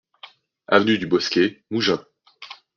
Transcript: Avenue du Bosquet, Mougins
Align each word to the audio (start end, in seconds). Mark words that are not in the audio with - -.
Avenue 0.67 0.97
du 0.97 1.05
Bosquet, 1.05 1.63
Mougins 1.69 2.03